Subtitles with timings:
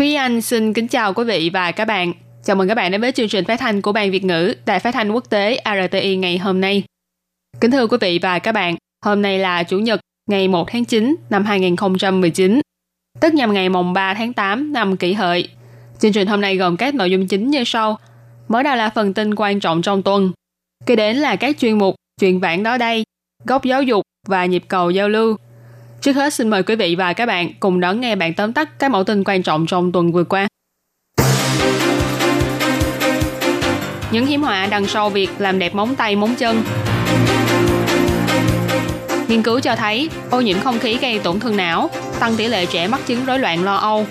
[0.00, 2.12] Thúy Anh xin kính chào quý vị và các bạn.
[2.44, 4.80] Chào mừng các bạn đến với chương trình phát thanh của Ban Việt ngữ Đài
[4.80, 6.82] Phát thanh Quốc tế RTI ngày hôm nay.
[7.60, 10.84] Kính thưa quý vị và các bạn, hôm nay là Chủ nhật ngày 1 tháng
[10.84, 12.60] 9 năm 2019,
[13.20, 15.48] tức nhằm ngày mùng 3 tháng 8 năm kỷ hợi.
[15.98, 17.98] Chương trình hôm nay gồm các nội dung chính như sau.
[18.48, 20.32] Mở đầu là phần tin quan trọng trong tuần.
[20.86, 23.04] Kế đến là các chuyên mục Chuyện vãng đó đây,
[23.44, 25.36] Góc giáo dục và Nhịp cầu giao lưu.
[26.00, 28.78] Trước hết xin mời quý vị và các bạn cùng đón nghe bản tóm tắt
[28.78, 30.48] các mẫu tin quan trọng trong tuần vừa qua.
[34.12, 36.62] Những hiểm họa đằng sau việc làm đẹp móng tay móng chân
[39.28, 42.66] Nghiên cứu cho thấy ô nhiễm không khí gây tổn thương não, tăng tỷ lệ
[42.66, 44.06] trẻ mắc chứng rối loạn lo âu.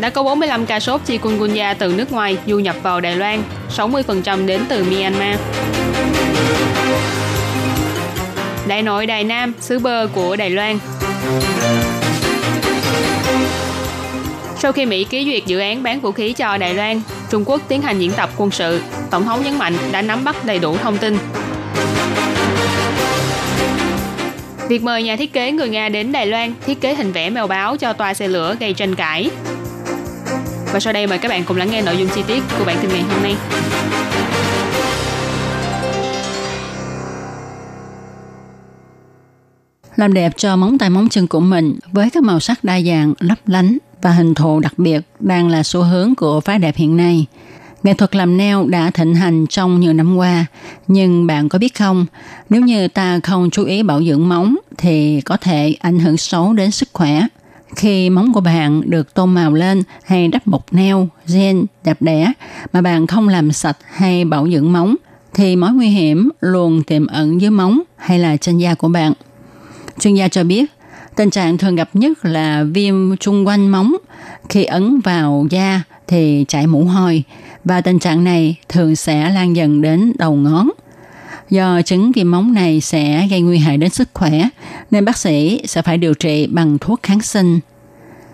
[0.00, 3.42] Đã có 45 ca sốt chikungunya từ nước ngoài du nhập vào Đài Loan,
[3.76, 5.38] 60% đến từ Myanmar.
[8.66, 10.78] Đại nội Đài Nam, xứ bơ của Đài Loan.
[14.58, 17.00] Sau khi Mỹ ký duyệt dự án bán vũ khí cho Đài Loan,
[17.30, 18.80] Trung Quốc tiến hành diễn tập quân sự.
[19.10, 21.18] Tổng thống nhấn mạnh đã nắm bắt đầy đủ thông tin.
[24.68, 27.46] Việc mời nhà thiết kế người Nga đến Đài Loan thiết kế hình vẽ mèo
[27.46, 29.30] báo cho toa xe lửa gây tranh cãi.
[30.72, 32.76] Và sau đây mời các bạn cùng lắng nghe nội dung chi tiết của bản
[32.82, 33.36] tin ngày hôm nay.
[39.96, 43.14] Làm đẹp cho móng tay móng chân của mình với các màu sắc đa dạng,
[43.20, 46.96] lấp lánh và hình thù đặc biệt đang là xu hướng của phái đẹp hiện
[46.96, 47.26] nay.
[47.82, 50.46] Nghệ thuật làm nail đã thịnh hành trong nhiều năm qua,
[50.88, 52.06] nhưng bạn có biết không,
[52.50, 56.52] nếu như ta không chú ý bảo dưỡng móng thì có thể ảnh hưởng xấu
[56.52, 57.26] đến sức khỏe.
[57.76, 60.96] Khi móng của bạn được tô màu lên hay đắp bột nail,
[61.34, 62.32] gen đẹp đẽ
[62.72, 64.96] mà bạn không làm sạch hay bảo dưỡng móng
[65.34, 69.12] thì mối nguy hiểm luôn tiềm ẩn dưới móng hay là trên da của bạn.
[70.00, 70.66] Chuyên gia cho biết,
[71.16, 73.96] tình trạng thường gặp nhất là viêm chung quanh móng.
[74.48, 77.22] Khi ấn vào da thì chảy mũ hôi
[77.64, 80.70] và tình trạng này thường sẽ lan dần đến đầu ngón.
[81.50, 84.48] Do chứng viêm móng này sẽ gây nguy hại đến sức khỏe,
[84.90, 87.60] nên bác sĩ sẽ phải điều trị bằng thuốc kháng sinh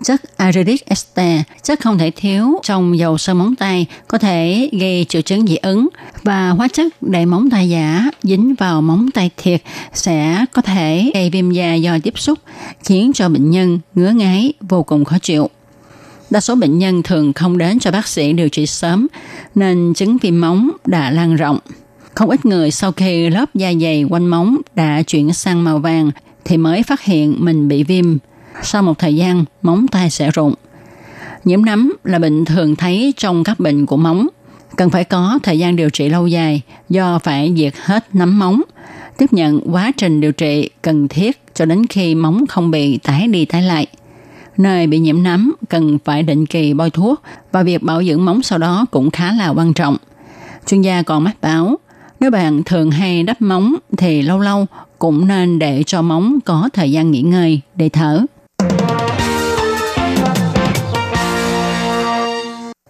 [0.03, 5.05] chất iridic ester, chất không thể thiếu trong dầu sơn móng tay, có thể gây
[5.09, 5.87] triệu chứng dị ứng
[6.23, 9.61] và hóa chất đầy móng tay giả dính vào móng tay thiệt
[9.93, 12.39] sẽ có thể gây viêm da do tiếp xúc,
[12.83, 15.49] khiến cho bệnh nhân ngứa ngáy vô cùng khó chịu.
[16.29, 19.07] Đa số bệnh nhân thường không đến cho bác sĩ điều trị sớm,
[19.55, 21.59] nên chứng viêm móng đã lan rộng.
[22.15, 26.11] Không ít người sau khi lớp da dày quanh móng đã chuyển sang màu vàng
[26.45, 28.17] thì mới phát hiện mình bị viêm
[28.61, 30.53] sau một thời gian móng tay sẽ rụng.
[31.45, 34.27] Nhiễm nấm là bệnh thường thấy trong các bệnh của móng,
[34.75, 38.61] cần phải có thời gian điều trị lâu dài do phải diệt hết nấm móng,
[39.17, 43.27] tiếp nhận quá trình điều trị cần thiết cho đến khi móng không bị tái
[43.27, 43.87] đi tái lại.
[44.57, 47.21] Nơi bị nhiễm nấm cần phải định kỳ bôi thuốc
[47.51, 49.97] và việc bảo dưỡng móng sau đó cũng khá là quan trọng.
[50.67, 51.77] Chuyên gia còn mách báo,
[52.19, 54.65] nếu bạn thường hay đắp móng thì lâu lâu
[54.99, 58.25] cũng nên để cho móng có thời gian nghỉ ngơi để thở.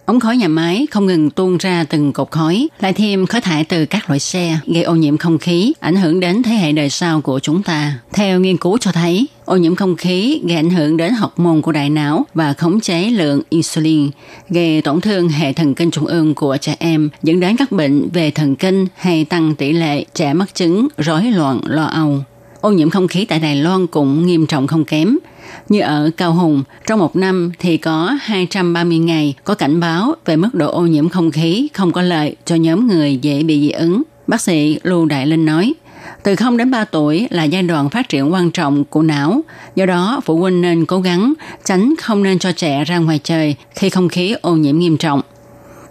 [0.06, 3.64] Ống khói nhà máy không ngừng tuôn ra từng cột khói, lại thêm khói thải
[3.64, 6.90] từ các loại xe, gây ô nhiễm không khí, ảnh hưởng đến thế hệ đời
[6.90, 7.98] sau của chúng ta.
[8.12, 11.62] Theo nghiên cứu cho thấy, ô nhiễm không khí gây ảnh hưởng đến học môn
[11.62, 14.10] của đại não và khống chế lượng insulin,
[14.48, 18.08] gây tổn thương hệ thần kinh trung ương của trẻ em, dẫn đến các bệnh
[18.12, 22.18] về thần kinh hay tăng tỷ lệ trẻ mắc chứng rối loạn lo âu.
[22.60, 25.18] Ô nhiễm không khí tại Đài Loan cũng nghiêm trọng không kém.
[25.68, 30.36] Như ở Cao Hùng, trong một năm thì có 230 ngày có cảnh báo về
[30.36, 33.70] mức độ ô nhiễm không khí không có lợi cho nhóm người dễ bị dị
[33.70, 34.02] ứng.
[34.26, 35.74] Bác sĩ Lưu Đại Linh nói,
[36.22, 39.40] từ 0 đến 3 tuổi là giai đoạn phát triển quan trọng của não,
[39.74, 43.56] do đó phụ huynh nên cố gắng tránh không nên cho trẻ ra ngoài trời
[43.74, 45.20] khi không khí ô nhiễm nghiêm trọng.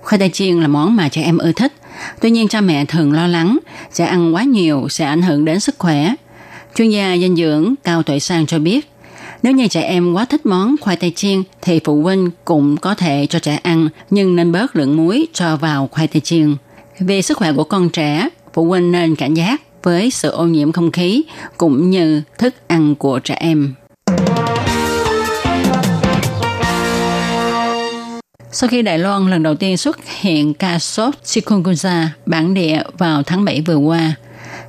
[0.02, 1.74] Khoai tây chiên là món mà trẻ em ưa thích,
[2.22, 3.58] tuy nhiên cha mẹ thường lo lắng
[3.94, 6.14] trẻ ăn quá nhiều sẽ ảnh hưởng đến sức khỏe.
[6.76, 8.90] Chuyên gia dinh dưỡng Cao Tuệ Sang cho biết,
[9.44, 12.96] nếu như trẻ em quá thích món khoai tây chiên thì phụ huynh cũng có
[12.96, 16.56] thể cho trẻ ăn nhưng nên bớt lượng muối cho vào khoai tây chiên.
[17.00, 20.72] Về sức khỏe của con trẻ, phụ huynh nên cảnh giác với sự ô nhiễm
[20.72, 21.24] không khí
[21.58, 23.74] cũng như thức ăn của trẻ em.
[28.52, 33.24] Sau khi Đài Loan lần đầu tiên xuất hiện ca sốt chikungunya bản địa vào
[33.24, 34.16] tháng 7 vừa qua,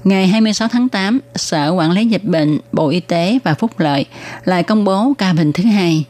[0.05, 4.05] ngày 26 tháng 8, Sở Quản lý Dịch bệnh, Bộ Y tế và Phúc lợi
[4.45, 6.05] lại công bố ca bệnh thứ hai.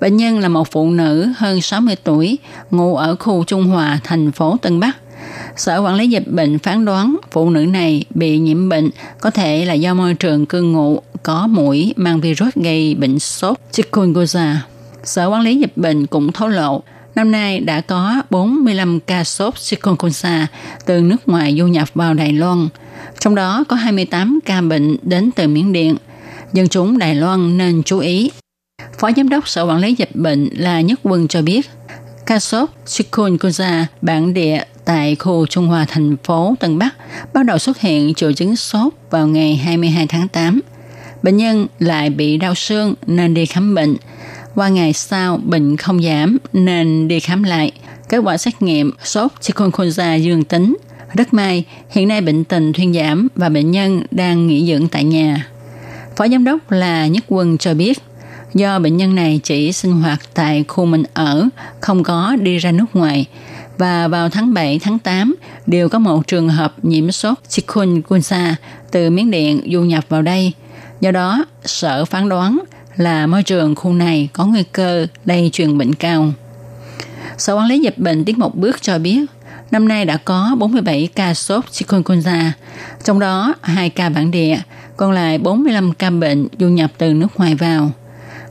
[0.00, 2.38] Bệnh nhân là một phụ nữ hơn 60 tuổi,
[2.70, 4.96] ngụ ở khu Trung Hòa, thành phố Tân Bắc.
[5.56, 8.90] Sở Quản lý Dịch bệnh phán đoán phụ nữ này bị nhiễm bệnh
[9.20, 13.56] có thể là do môi trường cư ngụ có mũi mang virus gây bệnh sốt
[13.72, 14.62] chikungunya.
[15.04, 16.82] Sở Quản lý Dịch bệnh cũng thấu lộ
[17.16, 20.46] Năm nay đã có 45 ca sốt chikungunya
[20.86, 22.68] từ nước ngoài du nhập vào Đài Loan.
[23.20, 25.96] Trong đó có 28 ca bệnh đến từ Miến Điện.
[26.52, 28.30] Dân chúng Đài Loan nên chú ý.
[28.98, 31.70] Phó Giám đốc Sở Quản lý Dịch bệnh là Nhất Quân cho biết,
[32.26, 36.94] ca sốt chikungunya bản địa tại khu Trung Hòa thành phố Tân Bắc
[37.32, 40.60] bắt đầu xuất hiện triệu chứng sốt vào ngày 22 tháng 8.
[41.22, 43.96] Bệnh nhân lại bị đau xương nên đi khám bệnh–
[44.56, 47.72] qua ngày sau bệnh không giảm nên đi khám lại.
[48.08, 50.76] Kết quả xét nghiệm sốt chikungunya dương tính.
[51.14, 55.04] Rất may, hiện nay bệnh tình thuyên giảm và bệnh nhân đang nghỉ dưỡng tại
[55.04, 55.46] nhà.
[56.16, 57.98] Phó giám đốc là Nhất Quân cho biết,
[58.54, 61.48] do bệnh nhân này chỉ sinh hoạt tại khu mình ở,
[61.80, 63.26] không có đi ra nước ngoài,
[63.78, 65.34] và vào tháng 7, tháng 8
[65.66, 68.56] đều có một trường hợp nhiễm sốt chikungunya
[68.90, 70.52] từ Miến Điện du nhập vào đây.
[71.00, 72.58] Do đó, sở phán đoán
[72.96, 76.32] là môi trường khu này có nguy cơ lây truyền bệnh cao.
[77.38, 79.26] Sở quản lý dịch bệnh tiến một bước cho biết,
[79.70, 82.52] năm nay đã có 47 ca sốt chikungunya,
[83.04, 84.58] trong đó 2 ca bản địa,
[84.96, 87.90] còn lại 45 ca bệnh du nhập từ nước ngoài vào.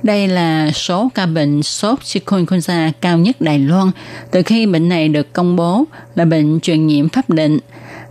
[0.03, 3.91] Đây là số ca bệnh sốt chikungunya cao nhất Đài Loan
[4.31, 5.83] từ khi bệnh này được công bố
[6.15, 7.59] là bệnh truyền nhiễm pháp định,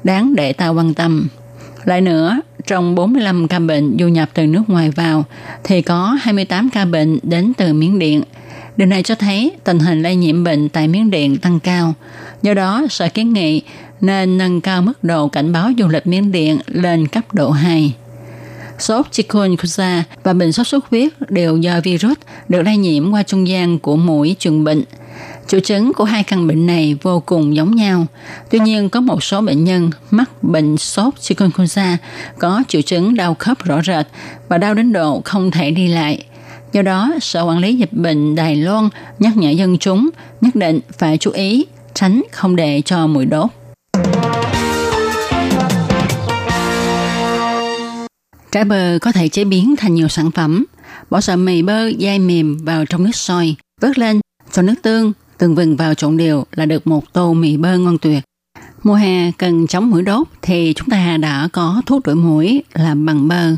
[0.05, 1.29] đáng để ta quan tâm.
[1.85, 5.25] Lại nữa, trong 45 ca bệnh du nhập từ nước ngoài vào,
[5.65, 8.23] thì có 28 ca bệnh đến từ Miến Điện.
[8.77, 11.95] Điều này cho thấy tình hình lây nhiễm bệnh tại Miến Điện tăng cao.
[12.43, 13.63] Do đó, Sở kiến nghị
[14.01, 17.95] nên nâng cao mức độ cảnh báo du lịch Miến Điện lên cấp độ 2.
[18.79, 22.17] Sốt chikungunya và bệnh sốt xuất huyết đều do virus
[22.49, 24.83] được lây nhiễm qua trung gian của mũi truyền bệnh–
[25.47, 28.07] Triệu chứng của hai căn bệnh này vô cùng giống nhau.
[28.51, 31.97] Tuy nhiên, có một số bệnh nhân mắc bệnh sốt chikungunya
[32.39, 34.07] có triệu chứng đau khớp rõ rệt
[34.49, 36.25] và đau đến độ không thể đi lại.
[36.73, 38.89] Do đó, Sở Quản lý Dịch bệnh Đài Loan
[39.19, 40.11] nhắc nhở dân chúng
[40.41, 43.51] nhất định phải chú ý tránh không để cho mũi đốt.
[48.53, 50.65] Trái bơ có thể chế biến thành nhiều sản phẩm.
[51.11, 54.21] Bỏ sợi mì bơ dai mềm vào trong nước sôi, vớt lên,
[54.53, 57.99] cho nước tương, từng vừng vào trộn đều là được một tô mì bơ ngon
[57.99, 58.23] tuyệt.
[58.83, 63.07] Mùa hè cần chống mũi đốt thì chúng ta đã có thuốc đuổi mũi làm
[63.07, 63.53] bằng bơ.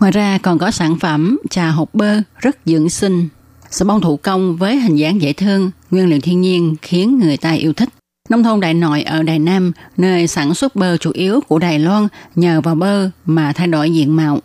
[0.00, 3.28] Ngoài ra còn có sản phẩm trà hộp bơ rất dưỡng sinh.
[3.70, 7.36] Sà bông thủ công với hình dáng dễ thương, nguyên liệu thiên nhiên khiến người
[7.36, 7.88] ta yêu thích.
[8.28, 11.78] Nông thôn Đại Nội ở Đài Nam, nơi sản xuất bơ chủ yếu của Đài
[11.78, 14.40] Loan nhờ vào bơ mà thay đổi diện mạo.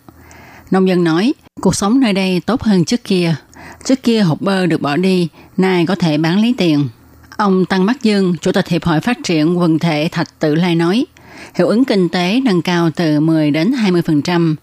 [0.70, 3.34] Nông dân nói, cuộc sống nơi đây tốt hơn trước kia.
[3.84, 6.88] Trước kia hộp bơ được bỏ đi, nay có thể bán lấy tiền.
[7.36, 10.74] Ông Tăng Bắc Dương, Chủ tịch Hiệp hội Phát triển quần thể Thạch Tự Lai
[10.74, 11.06] nói,
[11.54, 14.54] hiệu ứng kinh tế nâng cao từ 10 đến 20%.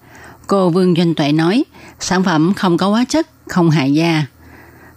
[0.48, 1.64] Cô Vương Doanh Tuệ nói,
[2.00, 4.26] sản phẩm không có hóa chất, không hại da.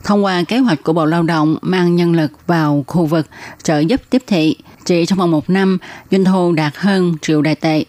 [0.05, 3.27] Thông qua kế hoạch của Bộ Lao động mang nhân lực vào khu vực
[3.63, 5.79] trợ giúp tiếp thị, chỉ trong vòng một năm,
[6.11, 7.85] doanh thu đạt hơn triệu đại tệ.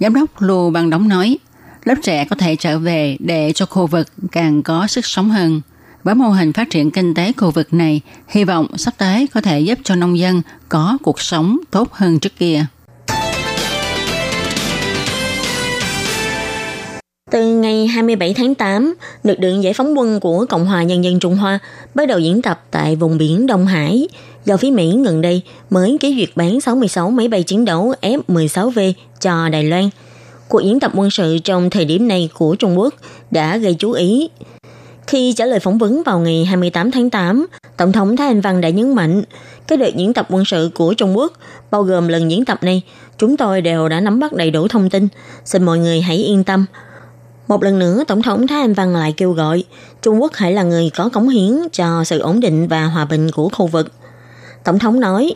[0.00, 1.38] Giám đốc Lưu Bang Đóng nói,
[1.84, 5.60] lớp trẻ có thể trở về để cho khu vực càng có sức sống hơn.
[6.04, 9.40] Với mô hình phát triển kinh tế khu vực này, hy vọng sắp tới có
[9.40, 12.66] thể giúp cho nông dân có cuộc sống tốt hơn trước kia.
[17.30, 21.18] Từ ngày 27 tháng 8, lực lượng giải phóng quân của Cộng hòa Nhân dân
[21.20, 21.58] Trung Hoa
[21.94, 24.08] bắt đầu diễn tập tại vùng biển Đông Hải.
[24.44, 28.92] Do phía Mỹ gần đây mới ký duyệt bán 66 máy bay chiến đấu F-16V
[29.20, 29.90] cho Đài Loan.
[30.48, 32.94] Cuộc diễn tập quân sự trong thời điểm này của Trung Quốc
[33.30, 34.28] đã gây chú ý
[35.06, 37.46] khi trả lời phỏng vấn vào ngày 28 tháng 8,
[37.76, 39.22] Tổng thống Thái Anh Văn đã nhấn mạnh,
[39.66, 41.32] cái đợt diễn tập quân sự của Trung Quốc,
[41.70, 42.82] bao gồm lần diễn tập này,
[43.18, 45.08] chúng tôi đều đã nắm bắt đầy đủ thông tin.
[45.44, 46.66] Xin mọi người hãy yên tâm.
[47.48, 49.64] Một lần nữa, Tổng thống Thái Anh Văn lại kêu gọi
[50.02, 53.30] Trung Quốc hãy là người có cống hiến cho sự ổn định và hòa bình
[53.30, 53.92] của khu vực.
[54.64, 55.34] Tổng thống nói,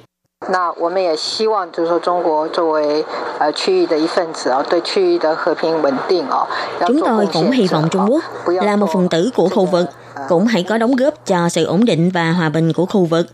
[0.51, 3.05] 那我们也希望，就是说中国作为
[3.39, 6.45] 呃区域的一份子啊，对区域的和平稳定啊，
[6.87, 9.85] chúng tôi cũng hy vọng Trung Quốc là một phần tử của khu vực,
[10.29, 13.27] cũng hãy có đóng góp cho sự ổn định và hòa bình của khu vực,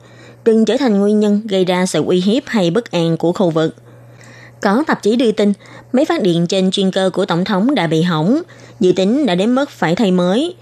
[0.43, 3.49] đừng trở thành nguyên nhân gây ra sự uy hiếp hay bất an của khu
[3.49, 3.75] vực.
[4.61, 5.53] Có tạp chí đưa tin,
[5.91, 8.41] máy phát điện trên chuyên cơ của Tổng thống đã bị hỏng,
[8.79, 10.55] dự tính đã đến mức phải thay mới.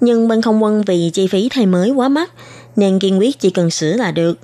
[0.00, 2.30] Nhưng bên không quân vì chi phí thay mới quá mắc,
[2.76, 4.34] nên kiên quyết chỉ cần sửa là được,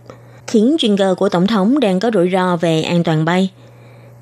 [0.48, 3.52] khiến chuyên cơ của Tổng thống đang có rủi ro về an toàn bay.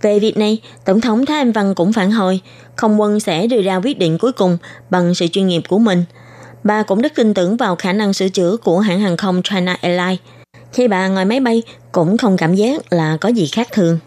[0.02, 2.42] Về việc này, Tổng thống Thái Anh Văn cũng phản hồi,
[2.76, 4.58] không quân sẽ đưa ra quyết định cuối cùng
[4.90, 6.04] bằng sự chuyên nghiệp của mình.
[6.64, 9.78] Bà cũng rất tin tưởng vào khả năng sửa chữa của hãng hàng không China
[9.82, 10.20] Airlines.
[10.74, 14.00] Khi bà ngồi máy bay, cũng không cảm giác là có gì khác thường.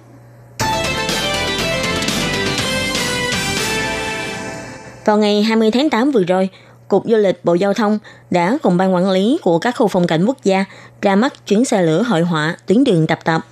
[5.04, 6.48] Vào ngày 20 tháng 8 vừa rồi,
[6.88, 7.98] Cục Du lịch Bộ Giao thông
[8.30, 10.64] đã cùng ban quản lý của các khu phong cảnh quốc gia
[11.02, 13.46] ra mắt chuyến xe lửa hội họa tuyến đường tập tập,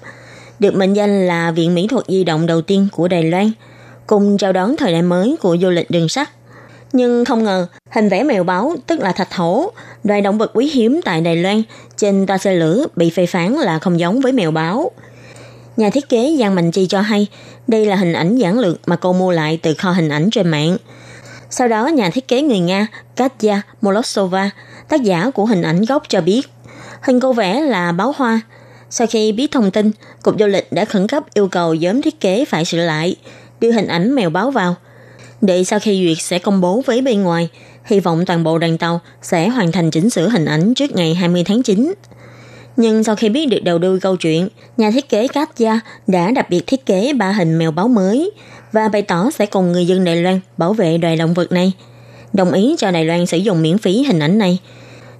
[0.58, 3.50] được mệnh danh là viện mỹ thuật di động đầu tiên của Đài Loan,
[4.06, 6.30] cùng chào đón thời đại mới của du lịch đường sắt.
[6.92, 9.72] Nhưng không ngờ, hình vẽ mèo báo, tức là thạch hổ,
[10.04, 11.62] loài động vật quý hiếm tại Đài Loan,
[11.96, 14.90] trên toa xe lửa bị phê phán là không giống với mèo báo.
[15.76, 17.26] Nhà thiết kế Giang Mạnh Chi cho hay,
[17.66, 20.48] đây là hình ảnh giản lược mà cô mua lại từ kho hình ảnh trên
[20.48, 20.76] mạng–
[21.56, 24.50] sau đó, nhà thiết kế người Nga Katya Molosova,
[24.88, 26.42] tác giả của hình ảnh gốc cho biết,
[27.02, 28.40] hình cô vẽ là báo hoa.
[28.90, 29.90] Sau khi biết thông tin,
[30.22, 33.16] Cục Du lịch đã khẩn cấp yêu cầu nhóm thiết kế phải sửa lại,
[33.60, 34.74] đưa hình ảnh mèo báo vào.
[35.40, 37.48] Để sau khi duyệt sẽ công bố với bên ngoài,
[37.84, 41.14] hy vọng toàn bộ đoàn tàu sẽ hoàn thành chỉnh sửa hình ảnh trước ngày
[41.14, 41.94] 20 tháng 9.
[42.76, 46.50] Nhưng sau khi biết được đầu đuôi câu chuyện, nhà thiết kế Katya đã đặc
[46.50, 48.30] biệt thiết kế ba hình mèo báo mới
[48.72, 51.72] và bày tỏ sẽ cùng người dân Đài Loan bảo vệ loài động vật này.
[52.32, 54.58] Đồng ý cho Đài Loan sử dụng miễn phí hình ảnh này.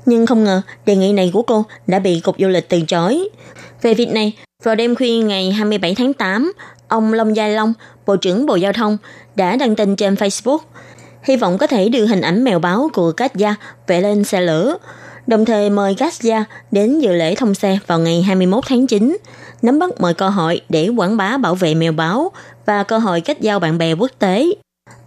[0.07, 3.29] Nhưng không ngờ đề nghị này của cô đã bị Cục Du lịch từ chối.
[3.83, 4.33] Về việc này,
[4.63, 6.53] vào đêm khuya ngày 27 tháng 8,
[6.89, 7.73] ông Long Gia Long,
[8.07, 8.99] Bộ trưởng Bộ Giao thông,
[9.37, 10.59] đã đăng tin trên Facebook
[11.25, 13.55] hy vọng có thể đưa hình ảnh mèo báo của Katja
[13.87, 14.77] vẽ lên xe lửa
[15.27, 19.17] đồng thời mời Gassia đến dự lễ thông xe vào ngày 21 tháng 9,
[19.63, 22.33] nắm bắt mọi cơ hội để quảng bá bảo vệ mèo báo
[22.67, 24.47] và cơ hội kết giao bạn bè quốc tế.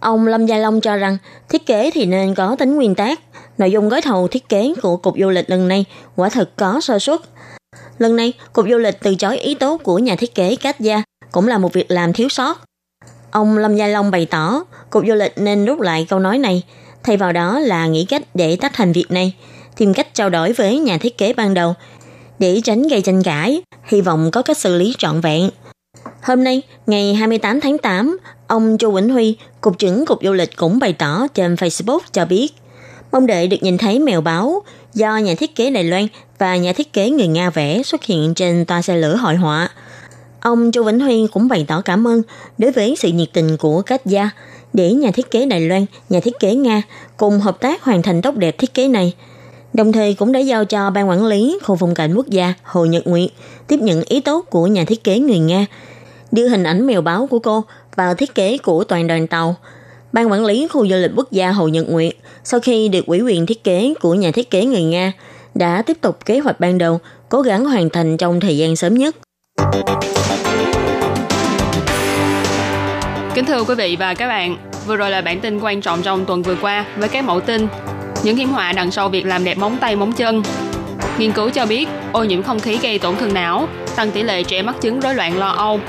[0.00, 3.20] Ông Lâm Gia Long cho rằng thiết kế thì nên có tính nguyên tắc.
[3.58, 5.84] Nội dung gói thầu thiết kế của Cục Du lịch lần này
[6.16, 7.20] quả thực có sơ suất.
[7.98, 11.02] Lần này, Cục Du lịch từ chối ý tốt của nhà thiết kế Cát Gia
[11.32, 12.60] cũng là một việc làm thiếu sót.
[13.30, 16.62] Ông Lâm Gia Long bày tỏ, Cục Du lịch nên rút lại câu nói này,
[17.02, 19.34] thay vào đó là nghĩ cách để tách thành việc này–
[19.78, 21.74] tìm cách trao đổi với nhà thiết kế ban đầu
[22.38, 25.50] để tránh gây tranh cãi, hy vọng có cách xử lý trọn vẹn.
[26.22, 30.56] Hôm nay, ngày 28 tháng 8, ông Chu Vĩnh Huy, Cục trưởng Cục Du lịch
[30.56, 32.48] cũng bày tỏ trên Facebook cho biết,
[33.12, 34.62] mong đợi được nhìn thấy mèo báo
[34.94, 36.06] do nhà thiết kế Đài Loan
[36.38, 39.68] và nhà thiết kế người Nga vẽ xuất hiện trên toa xe lửa hội họa.
[40.40, 42.22] Ông Chu Vĩnh Huy cũng bày tỏ cảm ơn
[42.58, 44.30] đối với sự nhiệt tình của các gia
[44.72, 46.82] để nhà thiết kế Đài Loan, nhà thiết kế Nga
[47.16, 49.14] cùng hợp tác hoàn thành tốt đẹp thiết kế này–
[49.72, 52.84] đồng thời cũng đã giao cho ban quản lý khu phong cảnh quốc gia Hồ
[52.84, 53.30] Nhật Nguyệt
[53.66, 55.66] tiếp nhận ý tốt của nhà thiết kế người Nga,
[56.32, 57.64] đưa hình ảnh mèo báo của cô
[57.96, 59.56] vào thiết kế của toàn đoàn tàu.
[60.12, 62.12] Ban quản lý khu du lịch quốc gia Hồ Nhật Nguyệt
[62.44, 65.12] sau khi được ủy quyền thiết kế của nhà thiết kế người Nga
[65.54, 68.94] đã tiếp tục kế hoạch ban đầu, cố gắng hoàn thành trong thời gian sớm
[68.94, 69.16] nhất.
[73.34, 74.56] Kính thưa quý vị và các bạn,
[74.86, 77.66] vừa rồi là bản tin quan trọng trong tuần vừa qua với các mẫu tin
[78.22, 80.42] những hiểm họa đằng sau việc làm đẹp móng tay móng chân.
[81.18, 84.42] Nghiên cứu cho biết ô nhiễm không khí gây tổn thương não, tăng tỷ lệ
[84.42, 85.80] trẻ mắc chứng rối loạn lo âu.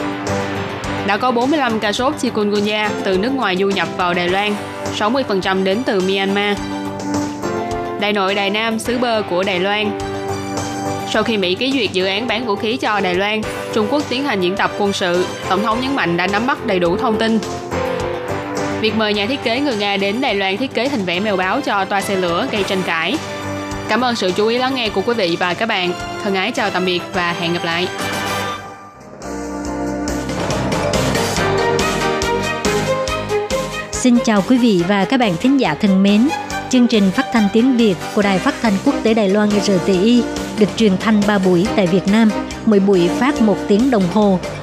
[1.08, 4.54] Đã có 45 ca sốt chikungunya từ nước ngoài du nhập vào Đài Loan,
[5.00, 6.58] 60% đến từ Myanmar.
[8.00, 10.00] Đại nội Đài Nam, xứ bơ của Đài Loan.
[11.14, 13.42] Sau khi Mỹ ký duyệt dự án bán vũ khí cho Đài Loan,
[13.74, 16.66] Trung Quốc tiến hành diễn tập quân sự, Tổng thống nhấn mạnh đã nắm bắt
[16.66, 17.40] đầy đủ thông tin,
[18.82, 21.38] Việc mời nhà thiết kế người Nga đến Đài Loan thiết kế hình vẽ mèo
[21.38, 23.18] báo cho toa xe lửa gây tranh cãi.
[23.90, 25.92] Cảm ơn sự chú ý lắng nghe của quý vị và các bạn.
[26.24, 27.88] Thân ái chào tạm biệt và hẹn gặp lại.
[33.92, 36.30] Xin chào quý vị và các bạn thính giả thân mến.
[36.70, 40.24] Chương trình phát thanh tiếng Việt của Đài Phát thanh Quốc tế Đài Loan RTI
[40.60, 42.32] được truyền thanh 3 buổi tại Việt Nam,
[42.66, 44.40] mỗi buổi phát 1 tiếng đồng hồ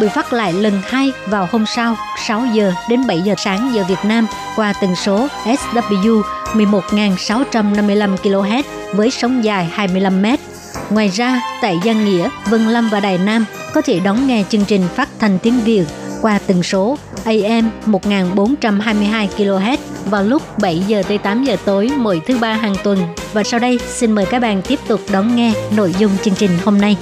[0.00, 3.84] bị phát lại lần hai vào hôm sau 6 giờ đến 7 giờ sáng giờ
[3.88, 4.26] Việt Nam
[4.56, 6.22] qua tần số SW
[6.54, 8.62] 11.655 kHz
[8.94, 10.26] với sóng dài 25 m.
[10.90, 14.64] Ngoài ra, tại Giang Nghĩa, Vân Lâm và Đài Nam có thể đón nghe chương
[14.64, 15.84] trình phát thanh tiếng Việt
[16.22, 22.20] qua tần số AM 1422 kHz vào lúc 7 giờ tới 8 giờ tối mỗi
[22.26, 22.98] thứ ba hàng tuần.
[23.32, 26.50] Và sau đây, xin mời các bạn tiếp tục đón nghe nội dung chương trình
[26.64, 26.96] hôm nay.